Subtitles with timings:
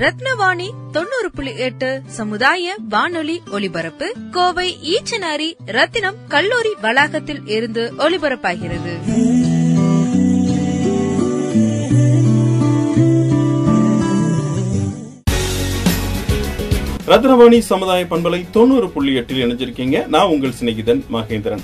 [0.00, 4.14] ரத்னவாணி தொண்ணூறு புள்ளி எட்டு சமுதாய வானொலி ஒலிபரப்பு.
[4.30, 8.94] கோவை ஈச்சனாரி ரத்தினம் கல்லூரி வளாகத்தில் இருந்து ஒலிபரப்பாகிறது.
[17.06, 20.06] ரத்னவாணி சமுதாய பண்பலை தொண்ணூறு புள்ளி எட்டில் இணைஞ்சிருக்கீங்க.
[20.06, 21.60] நான் உங்கள் சிநேகிதன் மகேந்திரன்.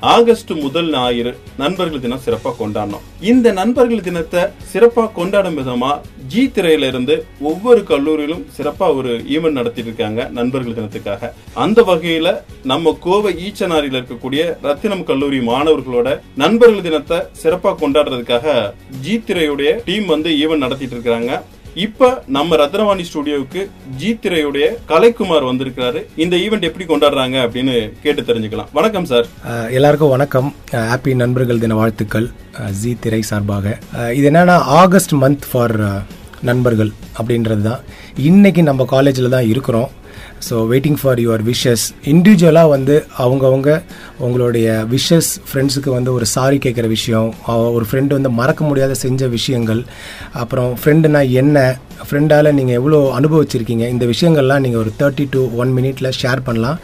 [0.00, 3.04] ஆகஸ்ட் முதல் ஞாயிறு நண்பர்கள் தினம் சிறப்பாக கொண்டாடணும்.
[3.30, 5.90] இந்த நண்பர்கள் தினத்தை சிறப்பாக கொண்டாடும் விதமா
[6.32, 11.32] ஜி திரையில இருந்து ஒவ்வொரு கல்லூரியிலும் சிறப்பாக ஒரு ஈவெண்ட் நடத்திட்டு இருக்காங்க நண்பர்கள் தினத்துக்காக.
[11.54, 12.36] அந்த வகையில
[12.72, 20.30] நம்ம கோவை ஈச்சனாரியில் இருக்கக்கூடிய ரத்தினம் கல்லூரி மாணவர்களோட நண்பர்கள் தினத்தை சிறப்பாக கொண்டாடுறதுக்காக ஜி திரையுடைய டீம் வந்து
[20.30, 21.42] ஈவெண்ட் நடத்திட்டு இருக்காங்க.
[21.84, 23.60] இப்ப நம்ம ரத்னவாணி ஸ்டுடியோவுக்கு
[23.96, 26.00] ஜி திரையுடைய கலைக்குமார் வந்திருக்கிறாரு.
[26.16, 28.70] இந்த ஈவெண்ட் எப்படி கொண்டாடுறாங்க அப்படின்னு கேட்டு தெரிஞ்சுக்கலாம்.
[28.72, 29.26] வணக்கம் சார்
[29.70, 30.54] எல்லாருக்கும் வணக்கம்.
[30.70, 32.30] ஹாப்பி நண்பர்கள் தின வாழ்த்துக்கள்.
[32.80, 33.78] ஜி திரை சார்பாக.
[34.14, 35.76] இது என்னன்னா ஆகஸ்ட் மந்த் ஃபார்
[36.50, 37.80] நண்பர்கள் அப்படின்றது தான்.
[38.30, 39.88] இன்றைக்கி நம்ம காலேஜில் தான் இருக்கிறோம்.
[40.46, 43.70] So waiting for your wishes இண்டிவிஜுவலாக வந்து அவங்கவுங்க
[44.26, 47.28] உங்களுடைய விஷஸ் ஃப்ரெண்ட்ஸுக்கு வந்து ஒரு சாரி கேட்குற விஷயம்
[47.76, 49.80] ஒரு ஃப்ரெண்டு வந்து மறக்க முடியாத செஞ்ச விஷயங்கள்
[50.42, 51.66] அப்புறம் ஃப்ரெண்டுனா என்ன
[52.08, 56.78] ஃப்ரெண்டால் நீங்கள் எவ்வளோ அனுபவிச்சிருக்கீங்க இந்த விஷயங்கள்லாம் நீங்கள் ஒரு தேர்ட்டி டு ஒன் மினிட்ல ஷேர் பண்ணலாம்.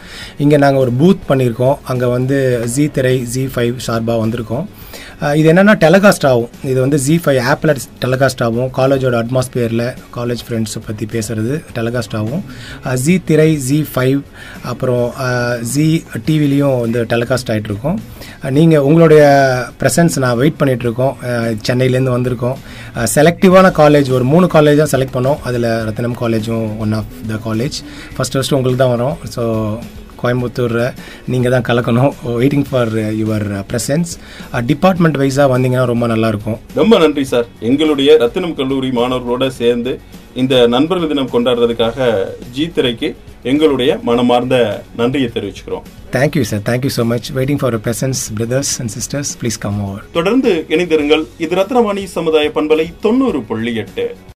[0.45, 1.77] இங்கே நாங்கள் ஒரு பூத் பண்ணியிருக்கோம்.
[1.93, 2.39] அங்கே வந்து
[2.75, 4.67] ஜி திரை ஜி ஃபைவ் சார்பாக வந்திருக்கோம்.
[5.39, 6.49] இது என்னென்னா டெலகாஸ்ட் ஆகும்.
[6.69, 7.71] இது வந்து ஜி ஃபைவ் ஆப்பில்
[8.03, 8.69] டெலகாஸ்ட் ஆகும்.
[8.77, 9.85] காலேஜோட அட்மாஸ்பியரில்
[10.17, 12.43] காலேஜ் ஃப்ரெண்ட்ஸை பற்றி பேசுகிறது டெலகாஸ்ட் ஆகும்.
[13.03, 14.19] ஜி திரை ஜி ஃபைவ்
[14.71, 15.05] அப்புறம்
[15.73, 15.87] ஜி
[16.27, 17.99] டிவிலையும் வந்து டெலகாஸ்ட் ஆகிட்ருக்கோம்
[18.57, 19.23] நீங்கள் உங்களுடைய
[19.81, 21.15] ப்ரெசன்ஸ் நான் வெயிட் பண்ணிகிட்ருக்கோம்
[21.67, 22.57] சென்னையிலேருந்து வந்திருக்கோம்.
[23.15, 25.39] செலக்டிவான காலேஜ் ஒரு மூணு காலேஜ் தான் செலக்ட் பண்ணோம்.
[25.49, 27.77] அதில் ரத்னம் காலேஜும் one of the college
[28.17, 29.15] first first உங்களுக்கு தான் வரும்.
[29.35, 29.43] ஸோ
[30.23, 30.77] கோயம்புத்தூர்
[31.33, 32.11] நீங்கள் தான் கலக்கணும்.
[32.41, 34.13] Waiting for your presence
[34.71, 39.93] department வைஸாக வந்தீங்கன்னா ரொம்ப நல்லாயிருக்கும் ரொம்ப நன்றி சார் எங்களுடைய ரத்தினம் கல்லூரி மாணவர்களோட சேர்ந்து
[40.41, 42.07] இந்த நண்பர்கள் தினம் கொண்டாடுறதுக்காக
[42.55, 43.09] ஜி திரைக்கு
[43.51, 44.55] எங்களுடைய மனமார்ந்த
[44.99, 45.85] நன்றியை தெரிவிச்சுக்கிறோம்.
[46.15, 50.53] Thank you sir thank you so much waiting for presence brothers and sisters please come over தொடர்ந்து
[50.75, 51.25] இணைந்திருங்கள்.
[51.45, 54.07] இது ரத்னவாணி சமுதாய பண்பலை தொண்ணூறு புள்ளி எட்டு.